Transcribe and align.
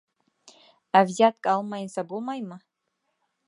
Ә 1.01 1.03
взятка 1.11 1.53
алмайынса 1.57 2.07
булмаймы? 2.13 2.61